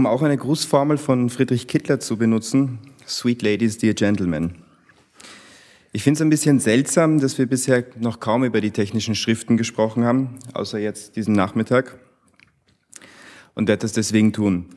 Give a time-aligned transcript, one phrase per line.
[0.00, 4.54] Um auch eine Grußformel von Friedrich Kittler zu benutzen, Sweet Ladies, Dear Gentlemen.
[5.92, 9.58] Ich finde es ein bisschen seltsam, dass wir bisher noch kaum über die technischen Schriften
[9.58, 11.98] gesprochen haben, außer jetzt diesen Nachmittag,
[13.54, 14.70] und werde das deswegen tun.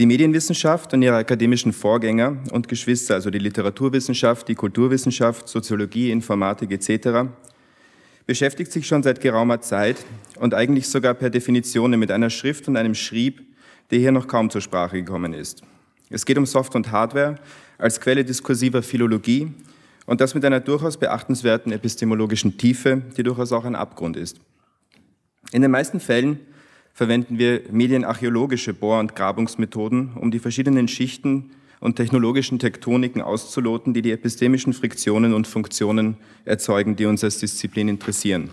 [0.00, 6.72] Die Medienwissenschaft und ihre akademischen Vorgänger und Geschwister, also die Literaturwissenschaft, die Kulturwissenschaft, Soziologie, Informatik
[6.72, 7.30] etc.,
[8.26, 10.04] beschäftigt sich schon seit geraumer Zeit
[10.40, 13.44] und eigentlich sogar per Definition mit einer Schrift und einem Schrieb,
[13.90, 15.62] der hier noch kaum zur Sprache gekommen ist.
[16.10, 17.36] Es geht um Soft- und Hardware
[17.78, 19.52] als Quelle diskursiver Philologie
[20.06, 24.40] und das mit einer durchaus beachtenswerten epistemologischen Tiefe, die durchaus auch ein Abgrund ist.
[25.52, 26.40] In den meisten Fällen
[26.92, 34.02] verwenden wir medienarchäologische Bohr- und Grabungsmethoden, um die verschiedenen Schichten und technologischen Tektoniken auszuloten, die
[34.02, 38.50] die epistemischen Friktionen und Funktionen erzeugen, die uns als Disziplin interessieren.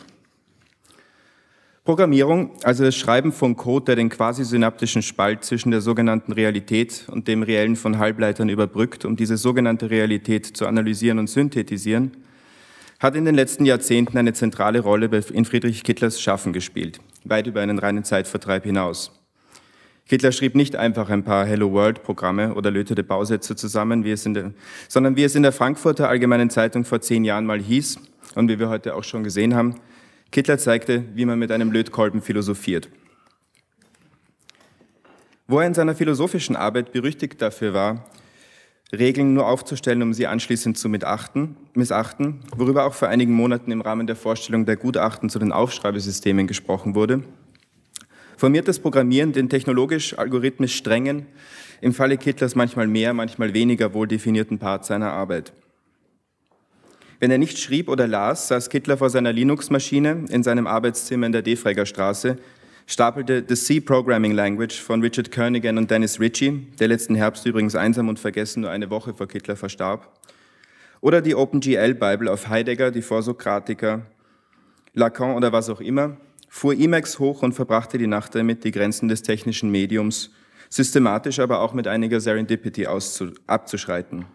[1.88, 7.06] Programmierung, also das Schreiben von Code, der den quasi synaptischen Spalt zwischen der sogenannten Realität
[7.10, 12.18] und dem Reellen von Halbleitern überbrückt, um diese sogenannte Realität zu analysieren und synthetisieren,
[13.00, 17.62] hat in den letzten Jahrzehnten eine zentrale Rolle in Friedrich Kittlers Schaffen gespielt, weit über
[17.62, 19.14] einen reinen Zeitvertreib hinaus.
[20.04, 24.26] Hitler schrieb nicht einfach ein paar Hello World Programme oder lötete Bausätze zusammen, wie es
[24.26, 24.52] in der,
[24.90, 27.98] sondern wie es in der Frankfurter Allgemeinen Zeitung vor zehn Jahren mal hieß
[28.36, 29.76] und wie wir heute auch schon gesehen haben,
[30.32, 32.90] Kittler zeigte, wie man mit einem Lötkolben philosophiert.
[35.48, 38.06] Wo er in seiner philosophischen Arbeit berüchtigt dafür war,
[38.92, 44.08] Regeln nur aufzustellen, um sie anschließend zu missachten, worüber auch vor einigen Monaten im Rahmen
[44.08, 47.24] der Vorstellung der Gutachten zu den Aufschreibesystemen gesprochen wurde,
[48.38, 51.26] formiert das Programmieren den technologisch-algorithmisch strengen,
[51.82, 55.52] im Falle Kittlers manchmal mehr, manchmal weniger wohl definierten Part seiner Arbeit.
[57.20, 61.32] Wenn er nicht schrieb oder las, saß Kittler vor seiner Linux-Maschine in seinem Arbeitszimmer in
[61.32, 62.38] der Defräger Straße,
[62.86, 67.76] stapelte The C Programming Language von Richard Kernighan und Dennis Ritchie, der letzten Herbst übrigens
[67.76, 70.12] einsam und vergessen nur eine Woche vor Kittler verstarb,
[71.02, 74.06] oder die OpenGL-Bible auf Heidegger, die Vorsokratiker,
[74.94, 76.18] Lacan oder was auch immer,
[76.50, 80.32] fuhr Emacs hoch und verbrachte die Nacht damit, die Grenzen des technischen Mediums
[80.70, 82.88] systematisch, aber auch mit einiger Serendipity
[83.48, 84.26] abzuschreiten.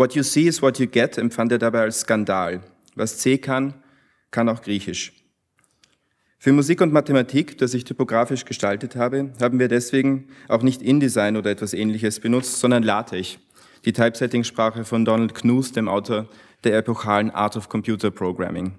[0.00, 2.62] What you see is what you get empfand er dabei als Skandal.
[2.94, 3.74] Was C kann,
[4.30, 5.12] kann auch Griechisch.
[6.38, 11.36] Für Musik und Mathematik, das ich typografisch gestaltet habe, haben wir deswegen auch nicht InDesign
[11.36, 13.36] oder etwas ähnliches benutzt, sondern LaTeX,
[13.84, 16.30] die Typesetting-Sprache von Donald Knuth, dem Autor
[16.64, 18.72] der epochalen Art of Computer Programming.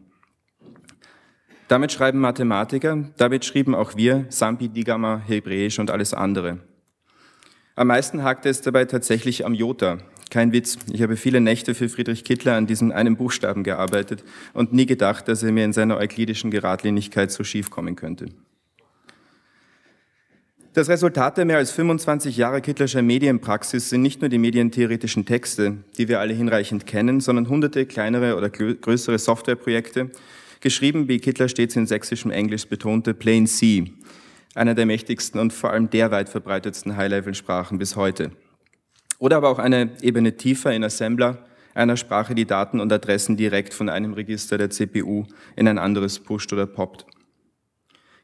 [1.67, 6.61] Damit schreiben Mathematiker, damit schrieben auch wir Sampi, Digama, Hebräisch und alles andere.
[7.75, 9.99] Am meisten hakte es dabei tatsächlich am Jota,
[10.31, 10.77] kein Witz.
[10.91, 15.27] Ich habe viele Nächte für Friedrich Kittler an diesem einen Buchstaben gearbeitet und nie gedacht,
[15.27, 18.27] dass er mir in seiner euklidischen Geradlinigkeit so schief kommen könnte.
[20.73, 25.79] Das Resultat der mehr als 25 Jahre Kittlerscher Medienpraxis sind nicht nur die medientheoretischen Texte,
[25.97, 30.11] die wir alle hinreichend kennen, sondern hunderte kleinere oder größere Softwareprojekte,
[30.61, 33.91] geschrieben, wie Kittler stets in sächsischem Englisch betonte, Plain C,
[34.55, 38.31] einer der mächtigsten und vor allem der weit verbreitetsten High-Level-Sprachen bis heute.
[39.21, 41.45] Oder aber auch eine Ebene tiefer in Assembler,
[41.75, 46.17] einer Sprache, die Daten und Adressen direkt von einem Register der CPU in ein anderes
[46.17, 47.05] pusht oder poppt.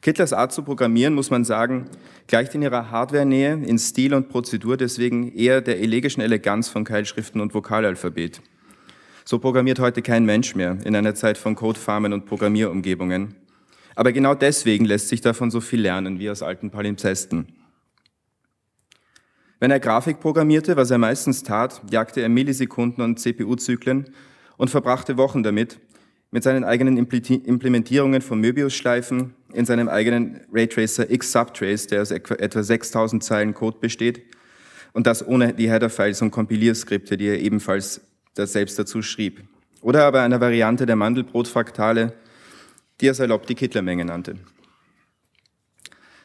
[0.02, 1.86] Kittlers Art zu programmieren, muss man sagen,
[2.26, 7.42] gleicht in ihrer Hardware-Nähe, in Stil und Prozedur deswegen eher der elegischen Eleganz von Keilschriften
[7.42, 8.42] und Vokalalphabet.
[9.24, 13.36] So programmiert heute kein Mensch mehr in einer Zeit von Codefarmen und Programmierumgebungen.
[13.94, 17.57] Aber genau deswegen lässt sich davon so viel lernen wie aus alten Palimpsesten.
[19.60, 24.14] Wenn er Grafik programmierte, was er meistens tat, jagte er Millisekunden und CPU-Zyklen
[24.58, 25.80] und verbrachte Wochen damit,
[26.30, 33.24] mit seinen eigenen Implementierungen von Möbius-Schleifen in seinem eigenen Raytracer X-Subtrace, der aus etwa 6000
[33.24, 34.22] Zeilen Code besteht,
[34.94, 38.02] und das ohne die Header-Files und Kompilierskripte, die er ebenfalls
[38.34, 39.44] selbst dazu schrieb.
[39.82, 42.14] Oder aber einer Variante der Mandelbrotfraktale,
[43.00, 44.36] die er salopp die Kittlermenge nannte.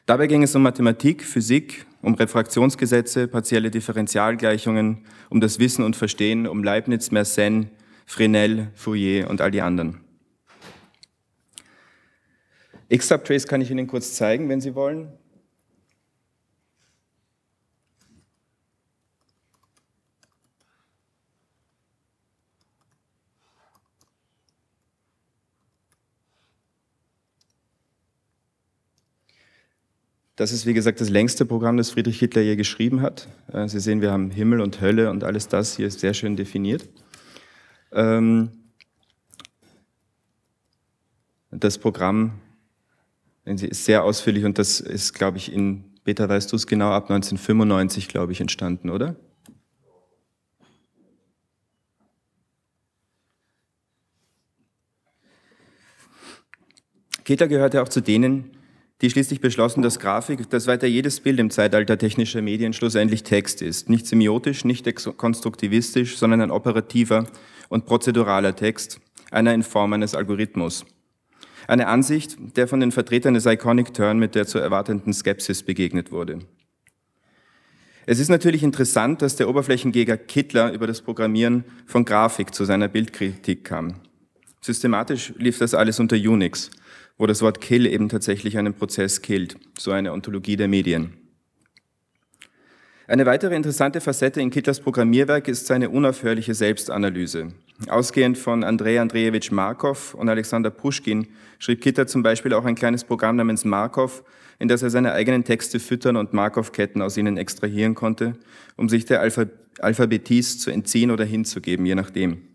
[0.06, 6.46] Dabei ging es um Mathematik, Physik, um Refraktionsgesetze, partielle Differentialgleichungen, um das Wissen und Verstehen,
[6.46, 7.69] um Leibniz, Mersenne,
[8.04, 10.00] Fresnel, Fourier und all die anderen.
[12.88, 15.12] X-Subtrace kann ich Ihnen kurz zeigen, wenn Sie wollen.
[30.37, 33.29] Das ist, wie gesagt, das längste Programm, das Friedrich Hitler je geschrieben hat.
[33.52, 36.37] Äh, Sie sehen, wir haben Himmel und Hölle und alles das hier ist sehr schön
[36.37, 36.88] definiert.
[37.93, 38.50] Ähm,
[41.50, 42.40] das Programm
[43.44, 47.11] ist sehr ausführlich und das ist, glaube ich, in Peter, weißt du es genau, ab
[47.11, 49.17] 1995, glaube ich, entstanden, oder?
[57.25, 58.50] Keter gehörte auch zu denen,
[59.02, 63.60] die schließlich beschlossen, dass Grafik, dass weiter jedes Bild im Zeitalter technischer Medien schlussendlich Text
[63.60, 63.90] ist.
[63.90, 67.26] Nicht semiotisch, nicht konstruktivistisch, sondern ein operativer
[67.69, 69.00] und prozeduraler Text,
[69.32, 70.87] einer in Form eines Algorithmus.
[71.66, 76.12] Eine Ansicht, der von den Vertretern des Iconic Turn mit der zu erwartenden Skepsis begegnet
[76.12, 76.40] wurde.
[78.06, 82.88] Es ist natürlich interessant, dass der Oberflächengeger Kittler über das Programmieren von Grafik zu seiner
[82.88, 83.94] Bildkritik kam.
[84.60, 86.70] Systematisch lief das alles unter Unix,
[87.23, 91.13] wo das Wort Kill eben tatsächlich einen Prozess killt, so eine Ontologie der Medien.
[93.07, 97.53] Eine weitere interessante Facette in Kittlers Programmierwerk ist seine unaufhörliche Selbstanalyse.
[97.89, 101.29] Ausgehend von Andrei Andrejewitsch Markov und Alexander Puschkin
[101.61, 104.25] schrieb Kittler zum Beispiel auch ein kleines Programm namens Markov,
[104.59, 108.33] in das er seine eigenen Texte füttern und Markov-Ketten aus ihnen extrahieren konnte,
[108.77, 109.47] um sich der Alpha
[109.79, 112.51] Alphabetis zu entziehen oder hinzugeben, je nachdem.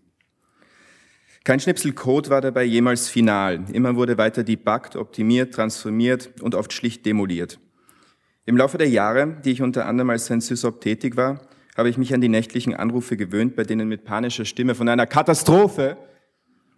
[1.47, 3.63] Kein Schnipsel Code war dabei jemals final.
[3.71, 7.57] Immer wurde weiter debuggt, optimiert, transformiert und oft schlicht demoliert.
[8.45, 11.47] Im Laufe der Jahre, die ich unter anderem als sein Sysop tätig war,
[11.77, 15.07] habe ich mich an die nächtlichen Anrufe gewöhnt, bei denen mit panischer Stimme von einer
[15.07, 15.95] Katastrophe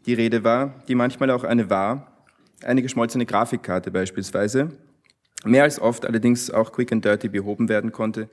[0.05, 2.27] die Rede war, die manchmal auch eine war,
[2.63, 4.77] eine geschmolzene Grafikkarte beispielsweise,
[5.45, 8.29] mehr als oft allerdings auch quick and dirty behoben werden konnte,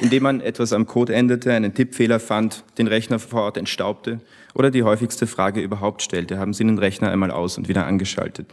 [0.00, 4.20] indem man etwas am Code änderte, einen Tippfehler fand, den Rechner vor Ort entstaubte
[4.54, 8.46] oder die häufigste Frage überhaupt stellte, haben Sie den Rechner einmal aus und wieder angeschaltet.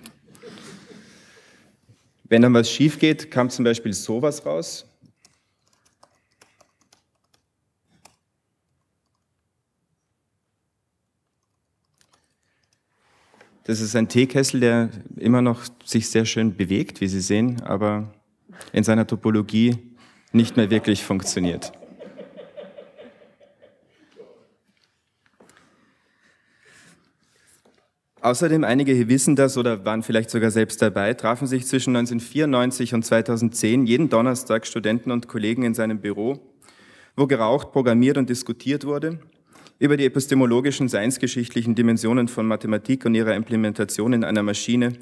[2.26, 4.86] Wenn dann was schief geht, kam zum Beispiel sowas raus.
[13.66, 18.14] Das ist ein Teekessel, der immer noch sich sehr schön bewegt, wie Sie sehen, aber
[18.74, 19.91] in seiner Topologie
[20.31, 21.72] nicht mehr wirklich funktioniert.
[28.22, 33.04] Außerdem, einige wissen das oder waren vielleicht sogar selbst dabei, trafen sich zwischen 1994 und
[33.04, 36.39] 2010 jeden Donnerstag Studenten und Kollegen in seinem Büro,
[37.16, 39.19] wo geraucht, programmiert und diskutiert wurde
[39.80, 44.94] über die epistemologischen, seinsgeschichtlichen Dimensionen von Mathematik und ihrer Implementation in einer Maschine,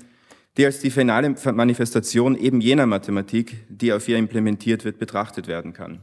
[0.58, 5.74] die als die finale Manifestation eben jener Mathematik, die auf ihr implementiert wird, betrachtet werden
[5.74, 6.02] kann.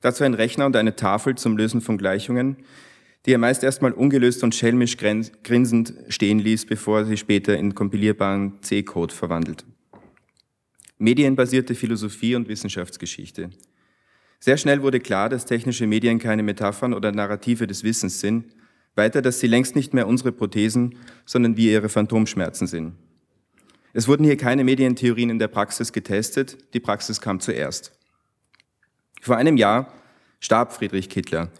[0.00, 2.56] Dazu ein Rechner und eine Tafel zum Lösen von Gleichungen,
[3.26, 7.74] die er meist erstmal ungelöst und schelmisch grinsend stehen ließ, bevor er sie später in
[7.74, 9.64] kompilierbaren C-Code verwandelt.
[10.98, 13.50] Medienbasierte Philosophie und Wissenschaftsgeschichte.
[14.40, 18.46] Sehr schnell wurde klar, dass technische Medien keine Metaphern oder Narrative des Wissens sind,
[18.94, 22.94] weiter, dass sie längst nicht mehr unsere Prothesen, sondern wie ihre Phantomschmerzen sind.
[23.92, 27.92] Es wurden hier keine Medientheorien in der Praxis getestet, die Praxis kam zuerst.
[29.20, 29.92] Vor einem Jahr
[30.40, 31.50] starb Friedrich Kittler,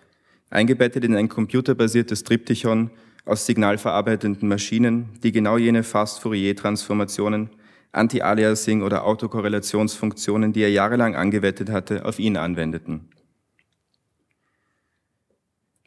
[0.50, 2.90] eingebettet in ein computerbasiertes Triptychon
[3.24, 7.50] aus signalverarbeitenden Maschinen, die genau jene Fast-Fourier-Transformationen,
[7.92, 13.08] Anti-Aliasing oder Autokorrelationsfunktionen, die er jahrelang angewettet hatte, auf ihn anwendeten.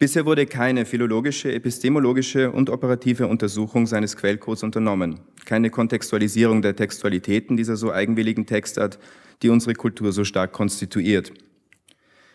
[0.02, 7.56] Bisher wurde keine philologische, epistemologische und operative Untersuchung seines Quellcodes unternommen, keine Kontextualisierung der Textualitäten
[7.56, 8.98] dieser so eigenwilligen Textart,
[9.44, 11.32] die unsere Kultur so stark konstituiert.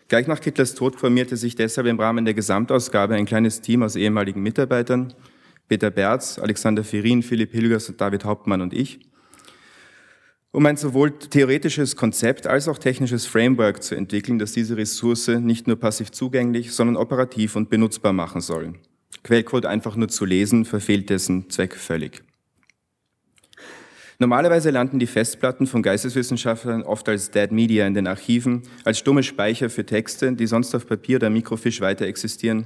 [0.07, 3.97] Gleich nach Kittlers Tod formierte sich deshalb im Rahmen der Gesamtausgabe ein kleines Team aus
[3.97, 5.13] ehemaligen Mitarbeitern,
[5.67, 9.01] Peter Berz, Alexander Ferin, Philipp Hilgers, David Hauptmann und ich,
[10.51, 15.67] um ein sowohl theoretisches Konzept als auch technisches Framework zu entwickeln, das diese Ressource nicht
[15.67, 18.73] nur passiv zugänglich, sondern operativ und benutzbar machen soll.
[19.23, 22.23] Quellcode einfach nur zu lesen, verfehlt dessen Zweck völlig.
[24.19, 29.21] Normalerweise landen die Festplatten von Geisteswissenschaftlern oft als Dead Media in den Archiven, als stumme
[29.21, 32.65] Speicher für Texte, die sonst auf Papier oder Mikrofisch weiter existieren.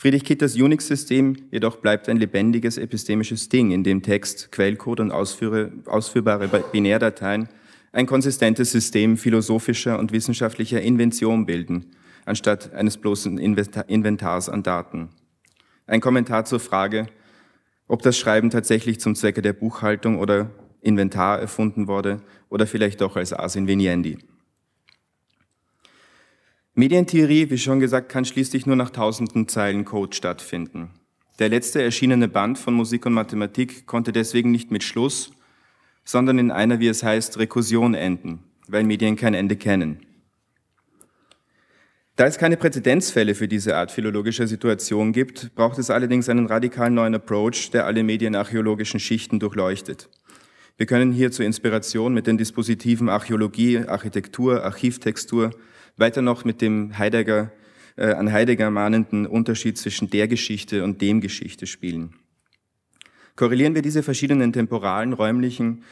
[0.00, 6.48] Friedrich Kitters Unix-System jedoch bleibt ein lebendiges epistemisches Ding, in dem Text, Quellcode und ausführbare
[6.72, 7.50] Binärdateien
[7.92, 15.10] ein konsistentes System philosophischer und wissenschaftlicher Invention bilden, anstatt eines bloßen Inventars an Daten.
[15.86, 17.06] Ein Kommentar zur Frage,
[17.86, 23.16] ob das Schreiben tatsächlich zum Zwecke der Buchhaltung oder Inventar erfunden wurde oder vielleicht doch
[23.16, 24.16] als Ars Inveniendi.
[26.74, 30.90] Medientheorie, wie schon gesagt, kann schließlich nur nach tausenden Zeilen Code stattfinden.
[31.40, 35.32] Der letzte erschienene Band von Musik und Mathematik konnte deswegen nicht mit Schluss,
[36.04, 40.06] sondern in einer, wie es heißt, Rekursion enden, weil Medien kein Ende kennen.
[42.14, 46.90] Da es keine Präzedenzfälle für diese Art philologischer Situation gibt, braucht es allerdings einen radikal
[46.90, 50.08] neuen Approach, der alle medienarchäologischen Schichten durchleuchtet.
[50.76, 55.50] Wir können hier zur Inspiration mit den Dispositiven Archäologie, Architektur, Archivtextur,
[56.00, 57.52] weiter noch mit dem Heidegger,
[57.96, 62.14] äh, an Heidegger mahnenden Unterschied zwischen der Geschichte und dem Geschichte spielen.
[63.36, 65.84] Korrelieren wir diese verschiedenen temporalen, räumlichen,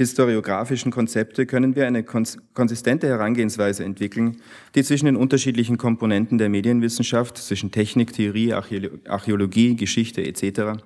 [0.00, 4.40] historiografischen Konzepte können wir eine konsistente Herangehensweise entwickeln,
[4.74, 10.82] die zwischen den unterschiedlichen Komponenten der Medienwissenschaft, zwischen Technik, Theorie, Archäologie, Geschichte etc.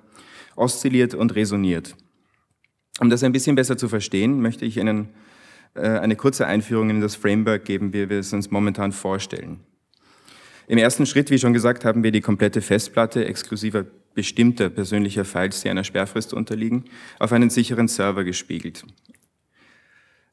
[0.57, 1.95] oszilliert und resoniert.
[2.99, 5.09] Um das ein bisschen besser zu verstehen, möchte ich Ihnen
[5.75, 9.59] eine kurze Einführung in das Framework geben, wie wir es uns momentan vorstellen.
[10.67, 15.61] Im ersten Schritt, wie schon gesagt, haben wir die komplette Festplatte exklusiver bestimmter persönlicher Files,
[15.61, 16.85] die einer Sperrfrist unterliegen,
[17.19, 18.83] auf einen sicheren Server gespiegelt.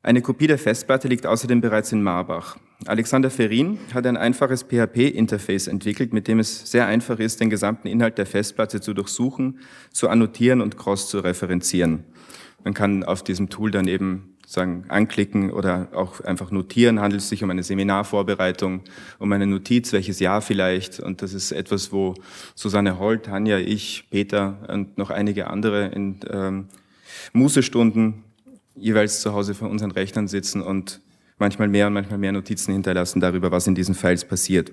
[0.04, 2.56] Eine Kopie der Festplatte liegt außerdem bereits in Marbach.
[2.86, 7.86] Alexander Ferin hat ein einfaches PHP-Interface entwickelt, mit dem es sehr einfach ist, den gesamten
[7.86, 9.60] Inhalt der Festplatte zu durchsuchen,
[9.92, 12.04] zu annotieren und cross zu referenzieren.
[12.64, 17.00] Man kann auf diesem Tool dann eben sagen, anklicken oder auch einfach notieren.
[17.00, 18.82] Handelt es sich um eine Seminarvorbereitung,
[19.18, 21.00] um eine Notiz, welches Jahr vielleicht.
[21.00, 22.14] Und das ist etwas, wo
[22.54, 26.66] Susanne Holl, Tanja, ich, Peter und noch einige andere in ähm,
[27.32, 28.24] Mußestunden
[28.74, 31.00] jeweils zu Hause vor unseren Rechnern sitzen und
[31.38, 34.70] manchmal mehr und manchmal mehr Notizen hinterlassen darüber, was in diesen Files passiert.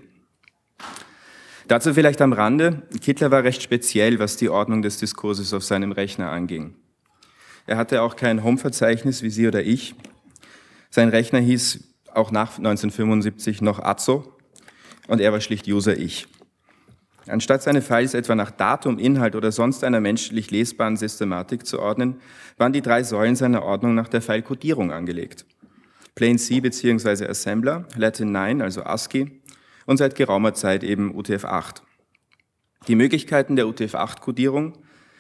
[1.70, 5.94] Dazu vielleicht am Rande, Kittler war recht speziell, was die Ordnung des Diskurses auf seinem
[5.94, 6.74] Rechner anging.
[7.70, 9.94] Er hatte auch kein Home-Verzeichnis wie Sie oder ich.
[10.90, 11.84] Sein Rechner hieß
[12.16, 14.34] auch nach 1975 noch Azzo
[15.08, 16.26] und er war schlicht User Ich.
[17.28, 22.20] Anstatt seine Files etwa nach Datum, Inhalt oder sonst einer menschlich lesbaren Systematik zu ordnen,
[22.58, 25.46] waren die drei Säulen seiner Ordnung nach der File-Codierung angelegt.
[26.16, 27.28] Plain C bzw.
[27.28, 29.44] Assembler, Latin 9, also ASCII,
[29.86, 31.84] und seit geraumer Zeit eben UTF-8.
[32.88, 34.74] Die Möglichkeiten der UTF-8-Codierung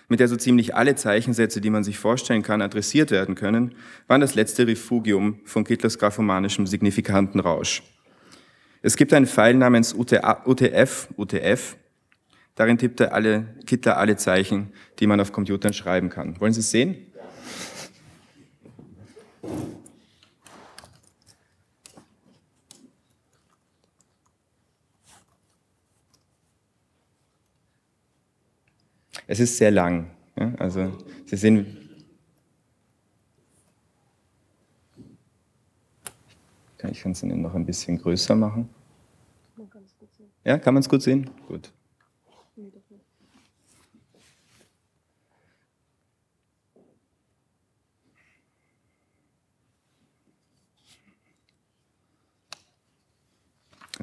[0.09, 3.75] mit der so ziemlich alle Zeichensätze, die man sich vorstellen kann, adressiert werden können,
[4.07, 7.83] waren das letzte Refugium von Kittlers graphomanischem signifikanten Rausch.
[8.81, 11.77] Es gibt einen Pfeil namens UTF, UTF,
[12.55, 16.39] darin tippt er alle, Kittler alle Zeichen, die man auf Computern schreiben kann.
[16.41, 17.08] Wollen Sie es sehen?
[29.31, 30.09] Es ist sehr lang.
[30.35, 30.91] Ja, also
[31.27, 31.77] Sie sehen,
[36.91, 38.67] ich kann es noch ein bisschen größer machen.
[40.43, 41.29] Ja, kann man es gut sehen?
[41.47, 41.71] Gut.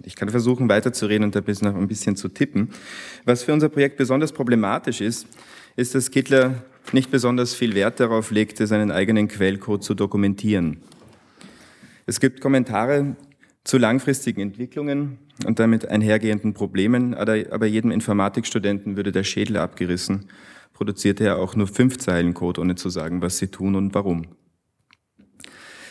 [0.06, 2.70] Ich kann versuchen, weiterzureden und ein bisschen, ein bisschen zu tippen.
[3.25, 5.26] Was für unser Projekt besonders problematisch ist,
[5.75, 10.78] ist, dass Kittler nicht besonders viel Wert darauf legte, seinen eigenen Quellcode zu dokumentieren.
[12.06, 13.16] Es gibt Kommentare
[13.64, 20.26] zu langfristigen Entwicklungen und damit einhergehenden Problemen, aber jedem Informatikstudenten würde der Schädel abgerissen,
[20.72, 24.26] produzierte er auch nur fünf Zeilen Code, ohne zu sagen, was sie tun und warum.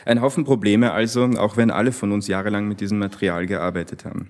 [0.06, 4.30] Ein Haufen Probleme also, auch wenn alle von uns jahrelang mit diesem Material gearbeitet haben.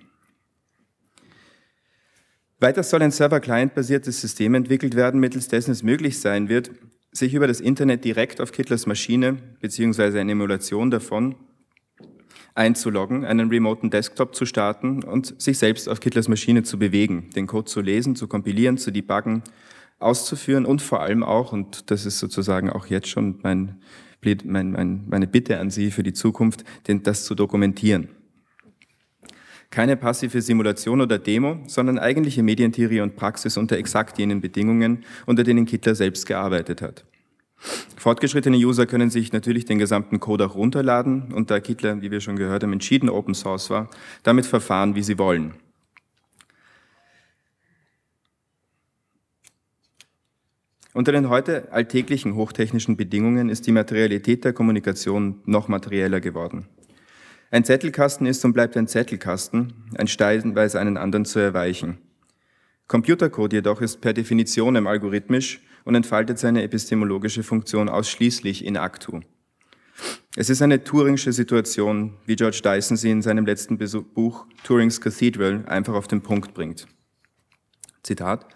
[2.59, 6.71] Weiter soll ein Server-Client-basiertes System entwickelt werden, mittels dessen es möglich sein wird,
[7.11, 11.35] sich über das Internet direkt auf Kittlers Maschine beziehungsweise eine Emulation davon
[12.55, 17.47] einzuloggen, einen remoten Desktop zu starten und sich selbst auf Kittlers Maschine zu bewegen, den
[17.47, 19.43] Code zu lesen, zu kompilieren, zu debuggen,
[19.99, 23.81] auszuführen und vor allem auch, und das ist sozusagen auch jetzt schon mein
[24.45, 28.09] mein, mein, meine Bitte an Sie für die Zukunft, denn das zu dokumentieren.
[29.69, 35.43] Keine passive Simulation oder Demo, sondern eigentliche Medientheorie und Praxis unter exakt jenen Bedingungen, unter
[35.43, 37.05] denen Kittler selbst gearbeitet hat.
[37.97, 42.21] Fortgeschrittene User können sich natürlich den gesamten Code auch runterladen und da Kittler, wie wir
[42.21, 43.89] schon gehört haben, entschieden Open Source war,
[44.23, 45.55] damit verfahren, wie sie wollen.
[50.95, 56.67] Unter den heute alltäglichen hochtechnischen Bedingungen ist die Materialität der Kommunikation noch materieller geworden.
[57.51, 61.97] Ein Zettelkasten ist und bleibt ein Zettelkasten, ein stellenweise einen anderen zu erweichen.
[62.87, 69.19] Computercode jedoch ist per Definition algorithmisch und entfaltet seine epistemologische Funktion ausschließlich in actu.
[70.37, 75.65] Es ist eine Turingsche Situation, wie George Dyson sie in seinem letzten Buch Turing's Cathedral
[75.67, 76.87] einfach auf den Punkt bringt.
[78.01, 78.47] Zitat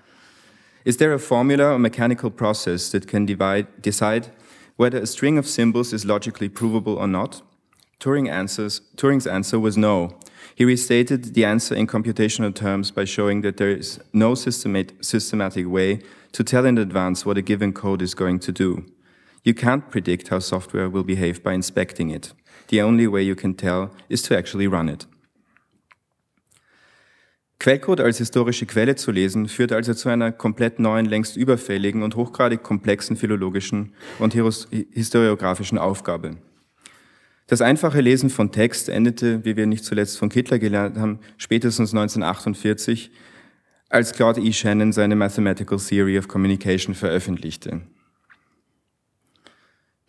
[0.89, 4.29] Is there a formula or mechanical process that can divide, decide
[4.75, 7.43] whether a string of symbols is logically provable or not?
[7.99, 10.17] Turing answers, Turing's answer was no.
[10.55, 15.99] He restated the answer in computational terms by showing that there is no systematic way
[16.31, 18.83] to tell in advance what a given code is going to do.
[19.43, 22.33] You can't predict how software will behave by inspecting it.
[22.69, 25.05] The only way you can tell is to actually run it.
[27.59, 32.15] Quellcode als historische Quelle zu lesen, führt also zu einer komplett neuen, längst überfälligen und
[32.15, 36.37] hochgradig komplexen philologischen und historiografischen Aufgabe.
[37.47, 41.91] Das einfache Lesen von Text endete, wie wir nicht zuletzt von Kittler gelernt haben, spätestens
[41.91, 43.11] 1948,
[43.89, 44.53] als Claude E.
[44.53, 47.81] Shannon seine Mathematical Theory of Communication veröffentlichte.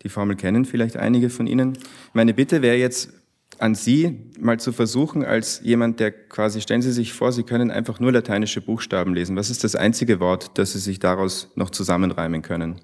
[0.03, 1.79] Die Formel kennen vielleicht einige von Ihnen.
[2.13, 3.13] Meine Bitte wäre jetzt,
[3.59, 7.71] an Sie mal zu versuchen, als jemand, der quasi, stellen Sie sich vor, Sie können
[7.71, 9.37] einfach nur lateinische Buchstaben lesen.
[9.37, 12.81] Was ist das einzige Wort, das Sie sich daraus noch zusammenreimen können?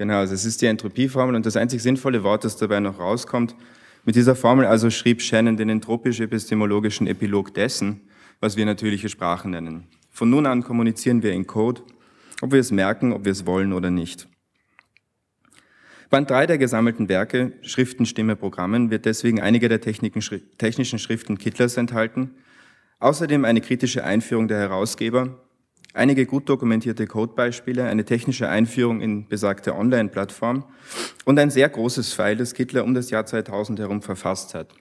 [0.00, 3.54] Genau, also es ist die Entropieformel und das einzig sinnvolle Wort, das dabei noch rauskommt.
[4.06, 8.00] Mit dieser Formel also schrieb Shannon den entropisch-epistemologischen Epilog dessen,
[8.40, 9.88] was wir natürliche Sprachen nennen.
[10.08, 11.82] Von nun an kommunizieren wir in Code,
[12.40, 14.29] ob wir es merken, ob wir es wollen oder nicht.
[16.10, 21.76] Band 3 der gesammelten Werke, Schriften, Stimme, Programmen, wird deswegen einige der technischen Schriften Kittlers
[21.76, 22.32] enthalten,
[22.98, 25.38] außerdem eine kritische Einführung der Herausgeber,
[25.94, 30.64] einige gut dokumentierte Codebeispiele, eine technische Einführung in besagte Online-Plattform
[31.26, 34.74] und ein sehr großes File, das Kittler um das Jahr 2000 herum verfasst hat.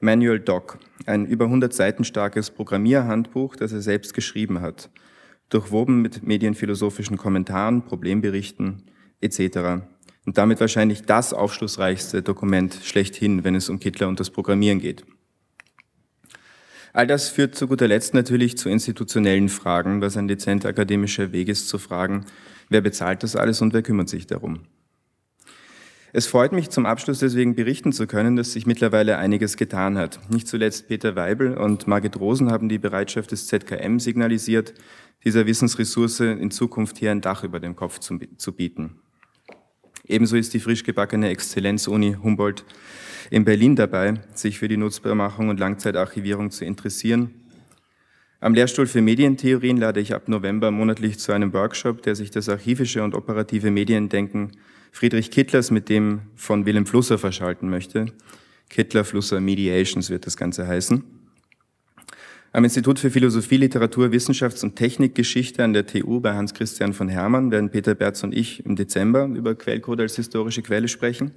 [0.00, 4.88] Manual Doc, ein über 100 Seiten starkes Programmierhandbuch, das er selbst geschrieben hat,
[5.50, 8.84] durchwoben mit medienphilosophischen Kommentaren, Problemberichten
[9.20, 9.82] etc
[10.26, 15.04] und damit wahrscheinlich das aufschlussreichste Dokument schlechthin, wenn es um Kittler und das Programmieren geht.
[16.92, 21.48] All das führt zu guter Letzt natürlich zu institutionellen Fragen, was ein dezent akademischer Weg
[21.48, 22.26] ist, zu fragen,
[22.68, 24.60] wer bezahlt das alles und wer kümmert sich darum.
[26.12, 30.18] Es freut mich zum Abschluss deswegen berichten zu können, dass sich mittlerweile einiges getan hat.
[30.28, 34.74] Nicht zuletzt Peter Weibel und Margit Rosen haben die Bereitschaft des ZKM signalisiert,
[35.24, 38.96] dieser Wissensressource in Zukunft hier ein Dach über dem Kopf zu, zu bieten.
[40.10, 42.64] Ebenso ist die frisch gebackene Exzellenz-Uni Humboldt
[43.30, 47.30] in Berlin dabei, sich für die Nutzbarmachung und Langzeitarchivierung zu interessieren.
[48.40, 52.48] Am Lehrstuhl für Medientheorien lade ich ab November monatlich zu einem Workshop, der sich das
[52.48, 54.50] archivische und operative Mediendenken
[54.90, 58.06] Friedrich Kittlers mit dem von Willem Flusser verschalten möchte.
[58.68, 61.19] Kittler-Flusser Mediations wird das Ganze heißen.
[62.52, 67.52] Am Institut für Philosophie, Literatur, Wissenschafts- und Technikgeschichte an der TU bei Hans-Christian von Hermann
[67.52, 71.30] werden Peter Berz und ich im Dezember über Quellcode als historische Quelle sprechen.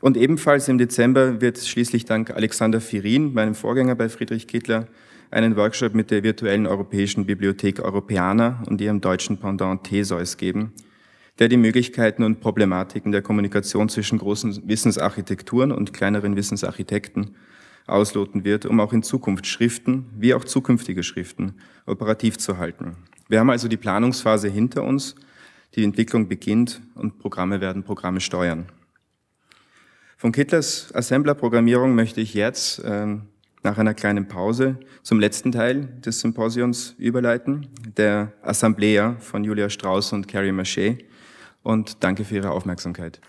[0.00, 4.88] Und ebenfalls im Dezember wird schließlich dank Alexander Firin, meinem Vorgänger bei Friedrich Kittler,
[5.30, 10.72] einen Workshop mit der virtuellen Europäischen Bibliothek Europäana und ihrem deutschen Pendant Theseus geben,
[11.38, 17.36] der die Möglichkeiten und Problematiken der Kommunikation zwischen großen Wissensarchitekturen und kleineren Wissensarchitekten
[17.86, 21.54] ausloten wird, um auch in Zukunft Schriften wie auch zukünftige Schriften
[21.86, 22.96] operativ zu halten.
[23.28, 25.14] Wir haben also die Planungsphase hinter uns,
[25.74, 28.66] die Entwicklung beginnt und Programme werden Programme steuern.
[30.16, 33.16] Von Kittlers Assembler-Programmierung möchte ich jetzt äh,
[33.62, 40.12] nach einer kleinen Pause zum letzten Teil des Symposions überleiten, der Assemblea von Julia Strauss
[40.12, 40.98] und Carrie Maché.
[41.62, 43.20] Und danke für Ihre Aufmerksamkeit.